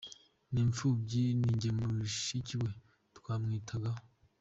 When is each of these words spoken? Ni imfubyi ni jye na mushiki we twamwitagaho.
Ni 0.51 0.61
imfubyi 0.67 1.23
ni 1.39 1.49
jye 1.59 1.69
na 1.79 1.85
mushiki 1.95 2.55
we 2.61 2.69
twamwitagaho. 3.17 4.01